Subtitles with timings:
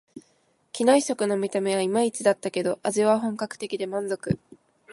[0.71, 4.39] 機内食の見た目はいまいちだったけど、味は本格的で満足